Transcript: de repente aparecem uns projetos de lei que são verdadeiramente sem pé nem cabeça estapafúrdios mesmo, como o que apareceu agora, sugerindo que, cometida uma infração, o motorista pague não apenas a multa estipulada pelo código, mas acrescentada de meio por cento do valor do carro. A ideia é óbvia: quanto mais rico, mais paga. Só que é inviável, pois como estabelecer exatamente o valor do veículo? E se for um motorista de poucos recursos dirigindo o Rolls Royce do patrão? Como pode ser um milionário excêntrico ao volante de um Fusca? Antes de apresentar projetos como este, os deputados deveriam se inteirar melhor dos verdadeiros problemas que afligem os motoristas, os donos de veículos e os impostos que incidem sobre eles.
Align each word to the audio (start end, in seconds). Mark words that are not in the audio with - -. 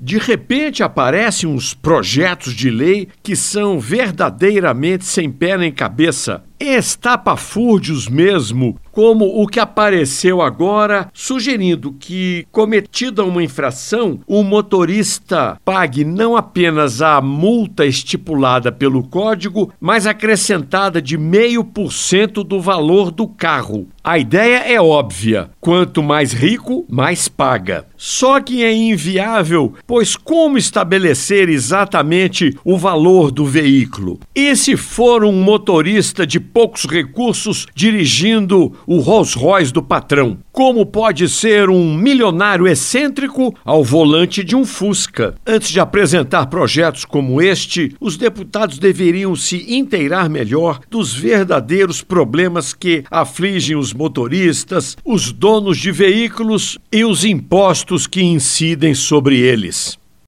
de 0.00 0.16
repente 0.16 0.82
aparecem 0.82 1.48
uns 1.48 1.74
projetos 1.74 2.54
de 2.54 2.70
lei 2.70 3.08
que 3.22 3.36
são 3.36 3.78
verdadeiramente 3.78 5.04
sem 5.04 5.30
pé 5.30 5.58
nem 5.58 5.70
cabeça 5.70 6.42
estapafúrdios 6.60 8.06
mesmo, 8.06 8.78
como 8.92 9.42
o 9.42 9.46
que 9.46 9.58
apareceu 9.58 10.42
agora, 10.42 11.08
sugerindo 11.14 11.92
que, 11.98 12.46
cometida 12.52 13.24
uma 13.24 13.42
infração, 13.42 14.20
o 14.26 14.42
motorista 14.42 15.58
pague 15.64 16.04
não 16.04 16.36
apenas 16.36 17.00
a 17.00 17.20
multa 17.20 17.86
estipulada 17.86 18.70
pelo 18.70 19.02
código, 19.02 19.72
mas 19.80 20.06
acrescentada 20.06 21.00
de 21.00 21.16
meio 21.16 21.64
por 21.64 21.92
cento 21.92 22.44
do 22.44 22.60
valor 22.60 23.10
do 23.10 23.26
carro. 23.26 23.86
A 24.02 24.18
ideia 24.18 24.58
é 24.58 24.80
óbvia: 24.80 25.50
quanto 25.60 26.02
mais 26.02 26.32
rico, 26.32 26.84
mais 26.88 27.28
paga. 27.28 27.86
Só 27.96 28.40
que 28.40 28.64
é 28.64 28.74
inviável, 28.74 29.74
pois 29.86 30.16
como 30.16 30.56
estabelecer 30.56 31.48
exatamente 31.48 32.56
o 32.64 32.78
valor 32.78 33.30
do 33.30 33.44
veículo? 33.44 34.18
E 34.34 34.56
se 34.56 34.76
for 34.76 35.22
um 35.22 35.32
motorista 35.32 36.26
de 36.26 36.40
poucos 36.52 36.84
recursos 36.84 37.66
dirigindo 37.74 38.72
o 38.86 38.98
Rolls 38.98 39.38
Royce 39.38 39.72
do 39.72 39.82
patrão? 39.82 40.38
Como 40.52 40.84
pode 40.84 41.28
ser 41.28 41.70
um 41.70 41.94
milionário 41.94 42.66
excêntrico 42.66 43.54
ao 43.64 43.84
volante 43.84 44.42
de 44.42 44.56
um 44.56 44.64
Fusca? 44.64 45.34
Antes 45.46 45.70
de 45.70 45.80
apresentar 45.80 46.46
projetos 46.46 47.04
como 47.04 47.40
este, 47.40 47.94
os 48.00 48.16
deputados 48.16 48.78
deveriam 48.78 49.36
se 49.36 49.72
inteirar 49.72 50.28
melhor 50.28 50.80
dos 50.90 51.14
verdadeiros 51.14 52.02
problemas 52.02 52.74
que 52.74 53.04
afligem 53.10 53.76
os 53.76 53.92
motoristas, 53.92 54.96
os 55.04 55.32
donos 55.32 55.78
de 55.78 55.92
veículos 55.92 56.78
e 56.90 57.04
os 57.04 57.24
impostos 57.24 58.06
que 58.06 58.22
incidem 58.22 58.94
sobre 58.94 59.38
eles. 59.38 59.99